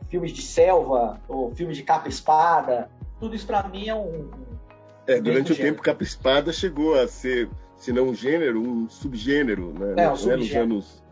filmes 0.08 0.30
de 0.32 0.40
selva 0.40 1.20
ou 1.28 1.52
filmes 1.54 1.76
de 1.76 1.82
capa-espada. 1.82 2.88
Tudo 3.18 3.34
isso 3.34 3.46
para 3.46 3.66
mim 3.68 3.88
é 3.88 3.94
um. 3.94 4.30
É, 5.08 5.20
durante 5.20 5.52
o 5.52 5.54
gênero. 5.54 5.74
tempo, 5.74 5.82
capa-espada 5.82 6.52
chegou 6.52 6.94
a 6.94 7.08
ser, 7.08 7.48
se 7.76 7.92
não 7.92 8.08
um 8.08 8.14
gênero, 8.14 8.60
um 8.60 8.88
subgênero, 8.90 9.72
né? 9.72 10.04
É, 10.04 10.10
um 10.10 10.16
subgênero. 10.16 10.66
Nos 10.68 10.84
anos, 10.84 11.02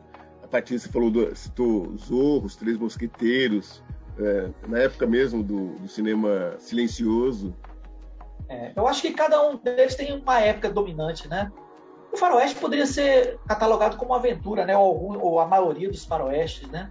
a 0.43 0.47
partir 0.47 0.79
você 0.79 0.89
falou 0.91 1.11
do, 1.11 1.35
citou 1.35 1.97
Zorro, 1.97 2.45
Os 2.45 2.57
Três 2.57 2.77
Mosqueteiros, 2.77 3.83
é, 4.19 4.51
na 4.69 4.81
época 4.81 5.07
mesmo 5.07 5.43
do, 5.43 5.69
do 5.79 5.89
cinema 5.89 6.57
silencioso. 6.59 7.55
É, 8.49 8.73
eu 8.77 8.87
acho 8.87 9.01
que 9.01 9.15
cada 9.15 9.43
um 9.49 9.57
deles 9.57 9.95
tem 9.95 10.13
uma 10.13 10.41
época 10.41 10.71
dominante, 10.71 11.27
né? 11.27 11.51
O 12.13 12.19
faroeste 12.19 12.61
poderia 12.61 12.87
ser 12.87 13.39
catalogado 13.49 13.97
como 13.97 14.13
aventura, 14.13 14.67
né? 14.67 14.77
Ou, 14.77 14.85
algum, 14.85 15.19
ou 15.19 15.41
a 15.41 15.47
maioria 15.47 15.89
dos 15.89 16.05
faroestes, 16.05 16.69
né? 16.69 16.91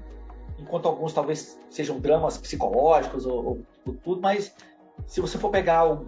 Enquanto 0.57 0.87
alguns 0.87 1.13
talvez 1.13 1.59
sejam 1.69 1.99
dramas 1.99 2.35
psicológicos 2.37 3.27
ou, 3.27 3.45
ou, 3.45 3.61
ou 3.85 3.93
tudo, 3.93 4.21
mas 4.21 4.55
se 5.05 5.21
você 5.21 5.37
for 5.37 5.49
pegar 5.49 5.85
o, 5.85 6.05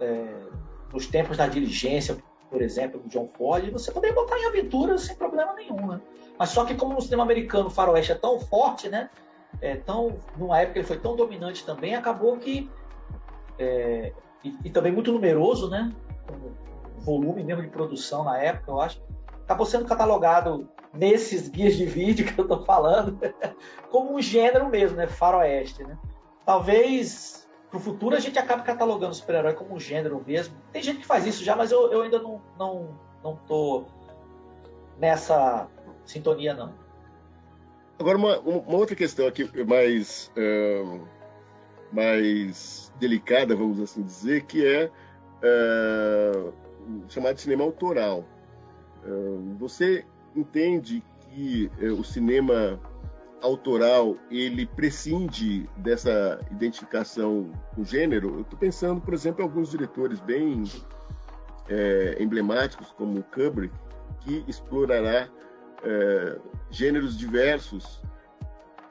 é, 0.00 0.34
nos 0.92 1.06
tempos 1.06 1.36
da 1.36 1.46
diligência, 1.46 2.16
por 2.48 2.60
exemplo, 2.62 3.00
do 3.00 3.08
John 3.08 3.28
Ford, 3.36 3.70
você 3.70 3.92
poderia 3.92 4.14
botar 4.14 4.38
em 4.38 4.46
aventura 4.46 4.98
sem 4.98 5.14
problema 5.14 5.52
nenhum, 5.54 5.86
né? 5.86 6.00
Mas 6.38 6.50
só 6.50 6.64
que 6.64 6.74
como 6.74 6.94
no 6.94 7.00
cinema 7.00 7.22
americano 7.22 7.66
o 7.66 7.70
faroeste 7.70 8.12
é 8.12 8.14
tão 8.14 8.40
forte, 8.40 8.88
né? 8.88 9.10
É 9.60 9.76
tão, 9.76 10.18
numa 10.36 10.60
época 10.60 10.78
ele 10.78 10.86
foi 10.86 10.98
tão 10.98 11.14
dominante 11.14 11.64
também, 11.64 11.94
acabou 11.94 12.36
que 12.38 12.70
é, 13.58 14.12
e, 14.42 14.56
e, 14.64 14.70
também 14.70 14.90
muito 14.90 15.12
numeroso, 15.12 15.68
né? 15.68 15.92
volume 17.00 17.42
mesmo 17.42 17.62
de 17.62 17.68
produção 17.68 18.24
na 18.24 18.38
época, 18.38 18.70
eu 18.70 18.80
acho, 18.80 19.02
acabou 19.44 19.66
sendo 19.66 19.86
catalogado 19.86 20.68
nesses 20.92 21.48
guias 21.48 21.76
de 21.76 21.86
vídeo 21.86 22.26
que 22.26 22.38
eu 22.38 22.44
estou 22.44 22.64
falando 22.64 23.18
como 23.90 24.14
um 24.14 24.20
gênero 24.20 24.68
mesmo, 24.68 24.96
né? 24.96 25.06
Faroeste, 25.06 25.84
né? 25.84 25.98
Talvez 26.44 27.48
para 27.70 27.78
o 27.78 27.80
futuro 27.80 28.16
a 28.16 28.20
gente 28.20 28.38
acabe 28.38 28.64
catalogando 28.64 29.12
o 29.12 29.14
super-herói 29.14 29.54
como 29.54 29.74
um 29.76 29.80
gênero 29.80 30.22
mesmo. 30.26 30.54
Tem 30.72 30.82
gente 30.82 30.98
que 30.98 31.06
faz 31.06 31.24
isso 31.24 31.44
já, 31.44 31.54
mas 31.54 31.70
eu, 31.70 31.90
eu 31.92 32.02
ainda 32.02 32.18
não, 32.18 32.42
não, 32.58 32.98
não 33.22 33.36
tô 33.46 33.84
nessa 34.98 35.68
sintonia, 36.04 36.52
não. 36.52 36.74
Agora, 37.98 38.18
uma, 38.18 38.38
uma 38.40 38.76
outra 38.76 38.96
questão 38.96 39.26
aqui 39.26 39.48
mais, 39.64 40.32
mais 41.92 42.92
delicada, 42.98 43.54
vamos 43.54 43.78
assim 43.78 44.02
dizer, 44.02 44.46
que 44.46 44.66
é 44.66 44.90
uh, 45.44 46.52
chamado 47.08 47.34
de 47.34 47.42
cinema 47.42 47.62
autoral. 47.62 48.24
Você 49.58 50.04
entende 50.34 51.02
que 51.20 51.70
é, 51.80 51.86
o 51.86 52.02
cinema 52.02 52.80
autoral 53.42 54.16
ele 54.30 54.66
prescinde 54.66 55.68
dessa 55.76 56.40
identificação 56.50 57.50
com 57.74 57.84
gênero? 57.84 58.34
Eu 58.36 58.40
estou 58.42 58.58
pensando, 58.58 59.00
por 59.00 59.14
exemplo, 59.14 59.42
em 59.42 59.44
alguns 59.44 59.70
diretores 59.70 60.20
bem 60.20 60.64
é, 61.68 62.16
emblemáticos, 62.20 62.92
como 62.92 63.22
Kubrick, 63.24 63.74
que 64.20 64.44
explorará 64.46 65.28
é, 65.82 66.38
gêneros 66.70 67.16
diversos, 67.16 68.02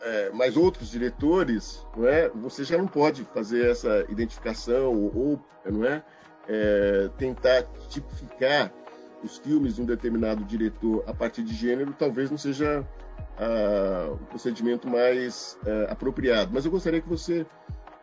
é, 0.01 0.31
mas 0.33 0.57
outros 0.57 0.89
diretores, 0.89 1.85
não 1.95 2.07
é? 2.07 2.29
Você 2.29 2.63
já 2.63 2.77
não 2.77 2.87
pode 2.87 3.23
fazer 3.25 3.69
essa 3.69 4.05
identificação 4.09 5.11
ou, 5.13 5.39
não 5.65 5.85
é? 5.85 6.03
é, 6.49 7.09
tentar 7.17 7.63
tipificar 7.87 8.73
os 9.23 9.37
filmes 9.37 9.75
de 9.75 9.81
um 9.81 9.85
determinado 9.85 10.43
diretor 10.43 11.03
a 11.05 11.13
partir 11.13 11.43
de 11.43 11.53
gênero 11.53 11.93
talvez 11.97 12.31
não 12.31 12.37
seja 12.37 12.85
o 14.11 14.17
procedimento 14.25 14.87
mais 14.87 15.57
é, 15.65 15.91
apropriado. 15.91 16.51
Mas 16.53 16.65
eu 16.65 16.71
gostaria 16.71 17.01
que 17.01 17.07
você 17.07 17.45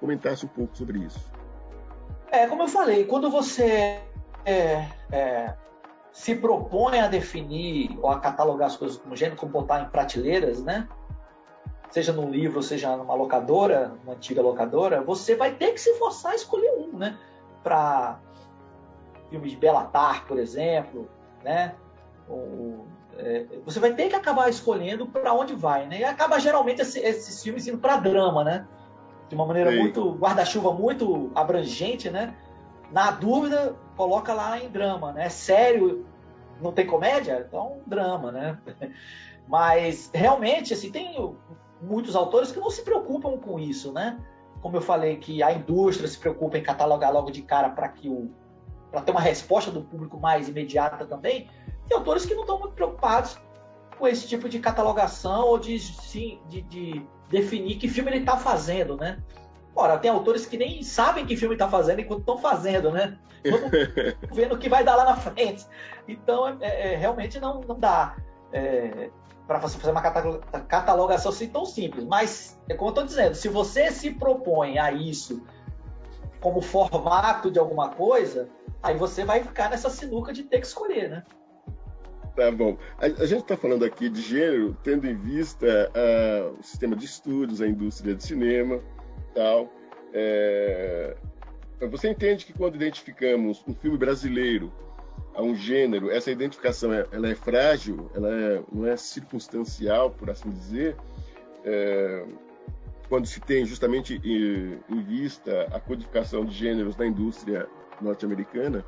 comentasse 0.01 0.45
um 0.45 0.49
pouco 0.49 0.77
sobre 0.77 1.01
isso. 1.01 1.31
É, 2.31 2.47
como 2.47 2.63
eu 2.63 2.69
falei, 2.69 3.05
quando 3.05 3.31
você 3.31 4.01
é, 4.45 4.89
é, 5.11 5.55
se 6.13 6.35
propõe 6.35 7.01
a 7.01 7.09
definir 7.09 7.99
ou 8.01 8.11
a 8.11 8.19
catalogar 8.19 8.69
as 8.69 8.77
coisas 8.77 8.97
como 8.97 9.17
gênero, 9.17 9.37
como 9.37 9.53
botar 9.53 9.83
em 9.83 9.89
prateleiras, 9.89 10.63
né? 10.63 10.89
Seja 11.91 12.13
num 12.13 12.31
livro, 12.31 12.63
seja 12.63 12.97
numa 12.97 13.15
locadora, 13.15 13.93
uma 14.03 14.15
antiga 14.15 14.43
locadora, 14.43 15.03
você 15.03 15.35
vai 15.35 15.55
ter 15.55 15.73
que 15.73 15.81
se 15.81 15.95
forçar 15.95 16.33
a 16.33 16.35
escolher 16.35 16.73
um, 16.79 16.97
né? 16.97 17.19
Para 17.63 18.19
filmes 19.31 19.51
de 19.51 19.57
Belatar, 19.57 20.27
por 20.27 20.39
exemplo, 20.39 21.09
né? 21.45 21.75
Ou, 22.29 22.87
é, 23.19 23.47
você 23.65 23.81
vai 23.81 23.95
ter 23.95 24.09
que 24.09 24.15
acabar 24.15 24.49
escolhendo 24.49 25.07
para 25.07 25.33
onde 25.33 25.55
vai, 25.55 25.87
né? 25.87 26.01
E 26.01 26.05
acaba 26.05 26.39
geralmente 26.39 26.83
esse, 26.83 27.01
esses 27.01 27.43
filmes 27.43 27.67
indo 27.67 27.79
para 27.79 27.97
drama, 27.97 28.45
né? 28.45 28.67
De 29.29 29.35
uma 29.35 29.47
maneira 29.47 29.71
Sim. 29.71 29.79
muito 29.79 30.13
guarda-chuva 30.13 30.73
muito 30.73 31.31
abrangente, 31.35 32.11
né? 32.11 32.35
Na 32.93 33.11
dúvida, 33.11 33.75
coloca 33.97 34.33
lá 34.33 34.59
em 34.59 34.69
drama, 34.69 35.13
né? 35.13 35.29
Sério, 35.29 36.07
não 36.61 36.73
tem 36.73 36.87
comédia, 36.87 37.45
então 37.47 37.79
drama, 37.87 38.31
né? 38.31 38.59
Mas 39.49 40.11
realmente, 40.13 40.73
assim, 40.73 40.91
tem 40.91 41.17
muitos 41.81 42.17
autores 42.17 42.53
que 42.53 42.61
não 42.61 42.71
se 42.71 42.83
preocupam 42.83 43.39
com 43.39 43.59
isso, 43.59 43.93
né? 43.93 44.19
Como 44.61 44.77
eu 44.77 44.81
falei 44.81 45.17
que 45.17 45.43
a 45.43 45.53
indústria 45.53 46.09
se 46.09 46.19
preocupa 46.19 46.59
em 46.59 46.63
catalogar 46.63 47.13
logo 47.13 47.31
de 47.31 47.43
cara 47.43 47.71
para 47.71 47.89
que 47.89 48.09
o 48.09 48.31
para 48.91 49.03
ter 49.03 49.11
uma 49.11 49.21
resposta 49.21 49.71
do 49.71 49.83
público 49.83 50.19
mais 50.19 50.49
imediata 50.49 51.05
também, 51.05 51.51
tem 51.89 51.97
autores 51.97 52.25
que 52.27 52.35
não 52.35 52.43
estão 52.43 52.59
muito 52.59 52.75
preocupados 52.75 53.39
com 53.99 54.07
esse 54.07 54.27
tipo 54.27 54.49
de 54.49 54.59
catalogação 54.59 55.47
ou 55.47 55.59
de, 55.59 55.79
sim, 55.79 56.41
de, 56.49 56.63
de 56.63 57.07
definir 57.29 57.77
que 57.77 57.89
filme 57.89 58.11
ele 58.11 58.21
está 58.21 58.37
fazendo, 58.37 58.97
né? 58.97 59.19
Ora, 59.75 59.99
tem 59.99 60.11
autores 60.11 60.47
que 60.47 60.57
nem 60.57 60.83
sabem 60.83 61.27
que 61.27 61.37
filme 61.37 61.55
está 61.55 61.69
fazendo 61.69 62.01
enquanto 62.01 62.21
estão 62.21 62.39
fazendo, 62.39 62.91
né? 62.91 63.19
Vendo 64.33 64.55
o 64.55 64.59
que 64.59 64.69
vai 64.69 64.83
dar 64.83 64.97
lá 64.97 65.05
na 65.05 65.17
frente. 65.17 65.67
Então, 66.09 66.57
é, 66.61 66.93
é, 66.93 66.97
realmente 66.97 67.39
não, 67.39 67.61
não 67.61 67.79
dá 67.79 68.17
é, 68.53 69.11
para 69.47 69.59
você 69.59 69.79
fazer 69.79 69.93
uma 69.93 70.01
catalogação 70.01 71.31
assim 71.31 71.49
tão 71.49 71.67
simples. 71.67 72.05
Mas, 72.05 72.59
é 72.69 72.75
como 72.75 72.89
eu 72.89 72.93
estou 72.93 73.05
dizendo, 73.05 73.35
se 73.35 73.49
você 73.49 73.91
se 73.91 74.11
propõe 74.13 74.79
a 74.79 74.91
isso 74.91 75.43
como 76.41 76.61
formato 76.61 77.51
de 77.51 77.59
alguma 77.59 77.91
coisa, 77.91 78.49
aí 78.83 78.97
você 78.97 79.25
vai 79.25 79.43
ficar 79.43 79.71
nessa 79.71 79.91
sinuca 79.91 80.33
de 80.33 80.45
ter 80.45 80.61
que 80.61 80.67
escolher, 80.67 81.11
né? 81.11 81.25
Tá 82.37 82.51
bom. 82.51 82.77
A, 82.99 83.07
a 83.07 83.27
gente 83.27 83.41
está 83.41 83.57
falando 83.57 83.83
aqui 83.83 84.11
de 84.11 84.21
gênero, 84.21 84.77
tendo 84.85 85.07
em 85.07 85.17
vista 85.17 85.91
uh, 85.91 86.61
o 86.61 86.63
sistema 86.63 86.95
de 86.95 87.07
estudos, 87.07 87.63
a 87.63 87.67
indústria 87.67 88.15
de 88.15 88.23
cinema, 88.23 88.79
tal. 89.35 89.73
É... 90.13 91.17
Você 91.91 92.11
entende 92.11 92.45
que 92.45 92.53
quando 92.53 92.75
identificamos 92.75 93.65
um 93.67 93.75
filme 93.75 93.97
brasileiro 93.97 94.71
a 95.35 95.43
um 95.43 95.55
gênero, 95.55 96.11
essa 96.11 96.31
identificação 96.31 96.93
é, 96.93 97.07
ela 97.11 97.29
é 97.29 97.35
frágil, 97.35 98.11
ela 98.15 98.31
é, 98.31 98.63
não 98.71 98.87
é 98.87 98.97
circunstancial, 98.97 100.11
por 100.11 100.29
assim 100.29 100.51
dizer, 100.51 100.95
é... 101.65 102.23
quando 103.09 103.27
se 103.27 103.41
tem 103.41 103.65
justamente 103.65 104.21
em, 104.23 104.79
em 104.95 105.03
vista 105.03 105.69
a 105.73 105.81
codificação 105.81 106.45
de 106.45 106.55
gêneros 106.55 106.99
na 106.99 107.07
indústria 107.07 107.67
norte-americana? 107.99 108.85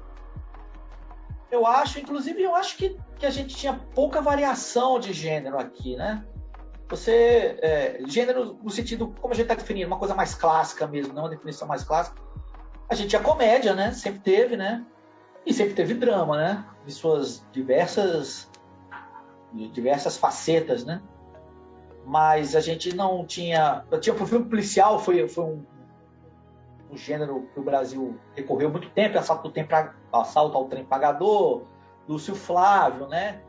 Eu 1.51 1.67
acho, 1.67 1.99
inclusive, 1.99 2.43
eu 2.43 2.55
acho 2.55 2.77
que, 2.77 2.97
que 3.19 3.25
a 3.25 3.31
gente 3.31 3.57
tinha 3.57 3.73
pouca 3.95 4.21
variação 4.21 5.01
de 5.01 5.13
gênero 5.13 5.59
aqui, 5.59 5.97
né? 5.97 6.25
Você, 6.89 7.59
é, 7.61 8.01
gênero 8.07 8.59
no 8.63 8.71
sentido, 8.71 9.15
como 9.21 9.33
a 9.33 9.37
gente 9.37 9.45
está 9.45 9.55
definindo, 9.55 9.87
uma 9.87 9.99
coisa 9.99 10.15
mais 10.15 10.35
clássica 10.35 10.87
mesmo, 10.87 11.13
não 11.13 11.25
uma 11.25 11.31
definição 11.31 11.67
mais 11.69 11.85
clássica. 11.85 12.21
A 12.89 12.95
gente 12.95 13.11
tinha 13.11 13.23
comédia, 13.23 13.75
né? 13.75 13.93
Sempre 13.93 14.21
teve, 14.21 14.57
né? 14.57 14.85
E 15.45 15.53
sempre 15.53 15.75
teve 15.75 15.95
drama, 15.95 16.37
né? 16.37 16.65
De 16.87 16.93
suas 16.93 17.45
diversas, 17.53 18.51
diversas 19.53 20.17
facetas, 20.17 20.85
né? 20.85 21.03
Mas 22.07 22.57
a 22.57 22.61
gente 22.61 22.95
não 22.95 23.27
tinha. 23.27 23.85
Tinha 24.01 24.15
o 24.15 24.27
filme 24.27 24.47
policial, 24.47 24.99
foi, 24.99 25.29
foi 25.29 25.45
um, 25.45 25.67
um 26.91 26.97
gênero 26.97 27.49
que 27.53 27.61
o 27.61 27.63
Brasil 27.63 28.19
recorreu 28.35 28.71
muito 28.71 28.89
tempo, 28.91 29.19
assalto, 29.19 29.51
tempo, 29.51 29.75
assalto 30.13 30.57
ao 30.57 30.67
trem 30.67 30.85
pagador, 30.85 31.63
Lúcio 32.09 32.35
Flávio, 32.35 33.07
né? 33.07 33.43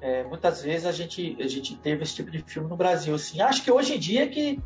É, 0.00 0.24
muitas 0.24 0.62
vezes 0.62 0.86
a 0.86 0.92
gente, 0.92 1.36
a 1.40 1.48
gente 1.48 1.76
teve 1.76 2.02
esse 2.02 2.14
tipo 2.14 2.30
de 2.30 2.42
filme 2.42 2.68
no 2.68 2.76
Brasil. 2.76 3.14
Assim. 3.14 3.40
Acho 3.40 3.62
que 3.62 3.70
hoje 3.70 3.94
em 3.94 3.98
dia 3.98 4.24
é 4.24 4.26
que, 4.26 4.62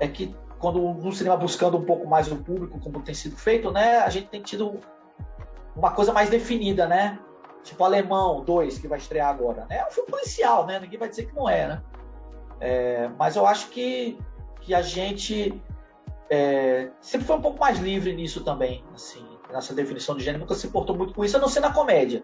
é 0.00 0.08
que 0.08 0.34
quando 0.58 0.84
o 0.84 1.12
cinema 1.12 1.36
buscando 1.36 1.76
um 1.76 1.84
pouco 1.84 2.06
mais 2.06 2.30
o 2.30 2.36
público, 2.36 2.80
como 2.80 3.00
tem 3.00 3.14
sido 3.14 3.36
feito, 3.36 3.70
né? 3.70 3.98
A 3.98 4.08
gente 4.08 4.28
tem 4.28 4.42
tido 4.42 4.80
uma 5.76 5.92
coisa 5.92 6.12
mais 6.12 6.28
definida, 6.28 6.86
né? 6.86 7.18
Tipo 7.62 7.84
Alemão 7.84 8.42
2, 8.42 8.78
que 8.78 8.88
vai 8.88 8.98
estrear 8.98 9.28
agora. 9.28 9.66
Né? 9.68 9.78
É 9.78 9.86
um 9.86 9.90
filme 9.90 10.10
policial, 10.10 10.66
né? 10.66 10.80
Ninguém 10.80 10.98
vai 10.98 11.08
dizer 11.08 11.26
que 11.26 11.34
não 11.34 11.48
é, 11.48 11.68
né? 11.68 11.82
É, 12.60 13.10
mas 13.16 13.36
eu 13.36 13.46
acho 13.46 13.68
que, 13.68 14.18
que 14.60 14.74
a 14.74 14.82
gente 14.82 15.62
é, 16.30 16.90
sempre 17.00 17.26
foi 17.26 17.36
um 17.36 17.42
pouco 17.42 17.58
mais 17.58 17.78
livre 17.78 18.14
nisso 18.14 18.44
também, 18.44 18.84
assim, 18.94 19.26
nessa 19.50 19.74
definição 19.74 20.16
de 20.16 20.22
gênero, 20.22 20.42
nunca 20.42 20.54
se 20.54 20.66
importou 20.66 20.96
muito 20.96 21.14
com 21.14 21.24
isso, 21.24 21.36
a 21.36 21.40
não 21.40 21.48
ser 21.48 21.60
na 21.60 21.72
comédia. 21.72 22.22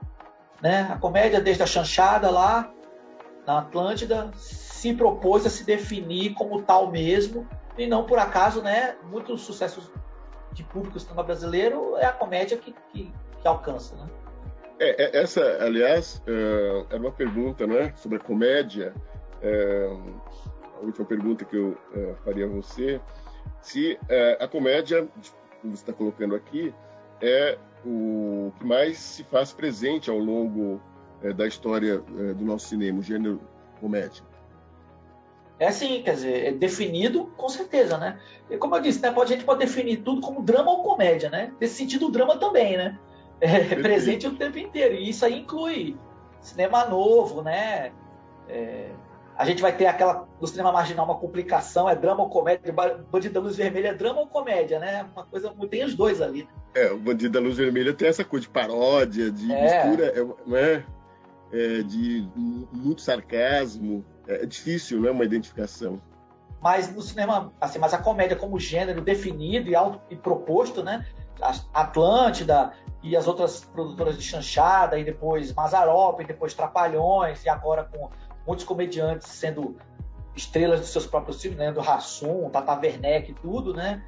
Né? 0.63 0.89
A 0.91 0.99
comédia, 0.99 1.41
desde 1.41 1.63
a 1.63 1.67
chanchada 1.67 2.31
lá 2.31 2.73
na 3.47 3.61
Atlântida, 3.61 4.31
se 4.37 4.95
propôs 4.95 5.47
a 5.47 5.51
se 5.51 5.65
definir 5.65 6.35
como 6.35 6.63
tal 6.63 6.91
mesmo, 6.91 7.49
e 7.77 7.87
não 7.87 8.05
por 8.05 8.19
acaso, 8.19 8.63
né, 8.63 8.97
muitos 9.05 9.43
sucessos 9.43 9.91
de 10.53 10.63
público 10.63 10.99
cinema 11.01 11.23
brasileiro 11.23 11.97
é 11.97 12.07
a 12.07 12.13
comédia 12.13 12.57
que, 12.57 12.75
que, 12.93 13.13
que 13.41 13.49
alcança. 13.49 13.97
Né? 13.97 14.09
É, 14.79 15.05
é 15.05 15.23
essa, 15.23 15.43
aliás, 15.61 16.23
é, 16.27 16.87
era 16.91 17.01
uma 17.01 17.11
pergunta 17.11 17.67
né, 17.67 17.93
sobre 17.97 18.19
a 18.19 18.21
comédia. 18.21 18.95
É, 19.43 19.91
a 20.77 20.85
última 20.85 21.05
pergunta 21.05 21.45
que 21.45 21.57
eu 21.57 21.77
é, 21.95 22.15
faria 22.25 22.47
a 22.47 22.49
você 22.49 23.01
se 23.65 23.99
é, 24.09 24.37
a 24.41 24.47
comédia, 24.47 25.09
como 25.61 25.75
você 25.75 25.83
está 25.83 25.93
colocando 25.93 26.35
aqui, 26.35 26.73
é 27.21 27.59
o 27.85 28.53
que 28.59 28.65
mais 28.65 28.99
se 28.99 29.25
faz 29.25 29.53
presente 29.53 30.11
ao 30.11 30.19
longo 30.19 30.81
é, 31.23 31.33
da 31.33 31.47
história 31.47 32.03
é, 32.19 32.35
do 32.35 32.45
nosso 32.45 32.69
cinema, 32.69 32.99
o 32.99 33.03
gênero 33.03 33.41
comédia. 33.81 34.23
É 35.59 35.71
sim, 35.71 36.03
quer 36.03 36.15
dizer, 36.15 36.47
é 36.47 36.53
definido 36.53 37.33
com 37.37 37.49
certeza, 37.49 37.97
né? 37.97 38.21
E 38.51 38.57
como 38.59 38.77
eu 38.77 38.83
disse, 38.83 39.01
né, 39.01 39.09
a 39.09 39.25
gente 39.25 39.45
pode 39.45 39.61
definir 39.61 39.99
tudo 40.03 40.21
como 40.21 40.43
drama 40.43 40.71
ou 40.71 40.83
comédia, 40.83 41.31
né? 41.31 41.53
Nesse 41.61 41.77
sentido, 41.77 42.07
o 42.07 42.11
drama 42.11 42.37
também, 42.37 42.77
né? 42.77 42.99
É 43.41 43.75
presente 43.77 44.27
o 44.27 44.37
tempo 44.37 44.59
inteiro. 44.59 44.95
E 44.95 45.09
isso 45.09 45.25
aí 45.25 45.41
inclui 45.41 45.97
cinema 46.41 46.85
novo, 46.87 47.43
né? 47.43 47.93
É, 48.49 48.91
a 49.37 49.45
gente 49.45 49.61
vai 49.61 49.77
ter 49.77 49.87
aquela 49.87 50.29
no 50.41 50.47
cinema 50.47 50.71
marginal 50.71 51.05
uma 51.05 51.17
complicação, 51.17 51.89
é 51.89 51.97
drama 51.97 52.23
ou 52.23 52.29
comédia, 52.29 52.73
Bandido 53.11 53.35
da 53.35 53.41
Luz 53.41 53.57
Vermelha 53.57 53.89
é 53.89 53.95
drama 53.95 54.21
ou 54.21 54.27
comédia, 54.27 54.79
né? 54.79 55.07
Uma 55.13 55.25
coisa, 55.25 55.53
tem 55.69 55.85
os 55.85 55.95
dois 55.95 56.21
ali. 56.21 56.49
É, 56.75 56.91
o 56.91 56.99
Bandido 56.99 57.35
da 57.35 57.41
Luz 57.41 57.57
Vermelha 57.57 57.93
tem 57.93 58.09
essa 58.09 58.25
coisa 58.25 58.47
de 58.47 58.53
paródia, 58.53 59.31
de 59.31 59.53
é. 59.53 59.85
mistura, 59.87 60.07
é, 60.07 60.49
né? 60.49 60.85
É, 61.53 61.83
de 61.83 62.29
muito 62.73 63.01
sarcasmo, 63.01 64.05
é, 64.29 64.43
é 64.43 64.47
difícil, 64.47 65.01
né? 65.01 65.11
Uma 65.11 65.25
identificação. 65.25 66.01
Mas 66.61 66.95
no 66.95 67.03
cinema, 67.03 67.53
assim, 67.61 67.79
mas 67.79 67.93
a 67.93 67.99
comédia 67.99 68.37
como 68.37 68.59
gênero 68.59 69.03
definido 69.03 69.69
e, 69.69 69.75
auto, 69.75 70.01
e 70.09 70.17
proposto, 70.17 70.83
né? 70.83 71.05
Atlântida 71.75 72.73
e 73.03 73.15
as 73.17 73.27
outras 73.27 73.61
produtoras 73.61 74.17
de 74.17 74.23
chanchada, 74.23 74.99
e 74.99 75.05
depois 75.05 75.53
Mazarop, 75.53 76.21
e 76.21 76.25
depois 76.25 76.55
Trapalhões, 76.55 77.45
e 77.45 77.49
agora 77.51 77.85
com 77.85 78.09
muitos 78.47 78.65
comediantes 78.65 79.29
sendo 79.29 79.77
estrelas 80.37 80.81
dos 80.81 80.91
seus 80.91 81.07
próprios 81.07 81.41
filmes, 81.41 81.59
né? 81.59 81.73
Do 81.73 81.81
Rassum, 81.81 82.49
Tata 82.51 82.75
Werneck 82.75 83.31
e 83.31 83.35
tudo, 83.35 83.73
né? 83.73 84.03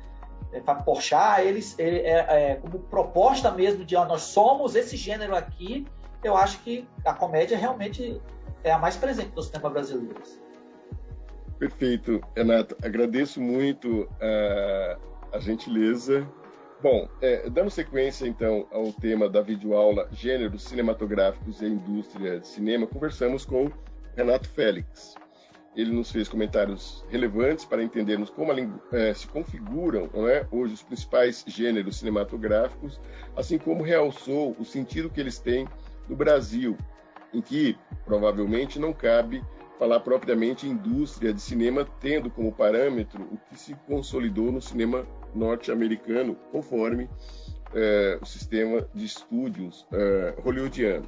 É, 0.53 0.61
Porchat, 0.61 1.43
eles, 1.43 1.79
é, 1.79 2.53
é, 2.53 2.55
como 2.57 2.79
proposta 2.79 3.51
mesmo 3.51 3.85
de 3.85 3.97
ó, 3.97 4.05
nós 4.05 4.23
somos 4.23 4.75
esse 4.75 4.97
gênero 4.97 5.35
aqui, 5.35 5.87
eu 6.23 6.37
acho 6.37 6.61
que 6.61 6.87
a 7.05 7.13
comédia 7.13 7.57
realmente 7.57 8.21
é 8.65 8.73
a 8.73 8.79
mais 8.79 8.97
presente 8.97 9.33
no 9.35 9.43
cinema 9.43 9.71
brasileiro. 9.71 10.21
Perfeito, 11.59 12.21
Renato. 12.35 12.77
Agradeço 12.83 13.41
muito 13.41 14.03
uh, 14.03 15.01
a 15.33 15.39
gentileza. 15.39 16.27
Bom, 16.83 17.09
é, 17.23 17.49
dando 17.49 17.71
sequência 17.71 18.27
então 18.27 18.67
ao 18.71 18.93
tema 18.93 19.29
da 19.29 19.41
videoaula 19.41 20.09
Gêneros 20.13 20.65
Cinematográficos 20.65 21.63
e 21.63 21.67
Indústria 21.67 22.39
de 22.39 22.47
Cinema, 22.47 22.87
conversamos 22.87 23.47
com 23.47 23.71
Renato 24.17 24.49
Félix. 24.49 25.15
Ele 25.77 25.93
nos 25.93 26.11
fez 26.11 26.27
comentários 26.27 27.05
relevantes 27.11 27.67
para 27.67 27.83
entendermos 27.83 28.31
como 28.31 28.51
é, 28.93 29.13
se 29.13 29.29
configuram 29.29 30.09
é, 30.27 30.47
hoje 30.51 30.73
os 30.73 30.83
principais 30.83 31.45
gêneros 31.47 31.99
cinematográficos, 31.99 32.99
assim 33.37 33.59
como 33.59 33.83
realçou 33.83 34.57
o 34.59 34.65
sentido 34.65 35.11
que 35.11 35.21
eles 35.21 35.39
têm 35.39 35.69
no 36.09 36.17
Brasil, 36.17 36.79
em 37.35 37.43
que 37.43 37.77
provavelmente 38.07 38.79
não 38.79 38.95
cabe 38.95 39.45
falar 39.79 40.01
propriamente 40.01 40.67
indústria 40.67 41.35
de 41.35 41.43
cinema, 41.43 41.87
tendo 42.01 42.31
como 42.31 42.51
parâmetro 42.51 43.23
o 43.25 43.37
que 43.37 43.59
se 43.59 43.75
consolidou 43.87 44.51
no 44.51 44.63
cinema 44.63 45.07
norte-americano, 45.35 46.35
conforme 46.51 47.11
é, 47.75 48.19
o 48.23 48.25
sistema 48.25 48.89
de 48.95 49.05
estúdios 49.05 49.87
é, 49.93 50.35
hollywoodiano. 50.43 51.07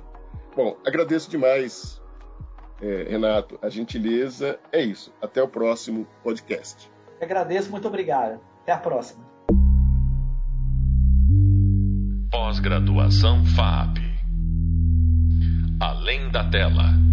Bom, 0.54 0.76
agradeço 0.84 1.30
demais 1.30 2.02
é, 2.80 3.06
Renato, 3.08 3.58
a 3.62 3.68
gentileza 3.68 4.58
é 4.72 4.82
isso. 4.82 5.12
Até 5.20 5.42
o 5.42 5.48
próximo 5.48 6.06
podcast. 6.22 6.90
Eu 7.20 7.26
agradeço, 7.26 7.70
muito 7.70 7.88
obrigado. 7.88 8.40
Até 8.62 8.72
a 8.72 8.78
próxima. 8.78 9.26
Pós-graduação 12.30 13.44
FAP. 13.44 13.98
Além 15.80 16.30
da 16.30 16.48
tela. 16.48 17.07